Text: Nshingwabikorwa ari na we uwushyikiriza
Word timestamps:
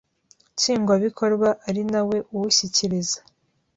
Nshingwabikorwa 0.55 1.49
ari 1.67 1.81
na 1.91 2.01
we 2.07 2.17
uwushyikiriza 2.33 3.19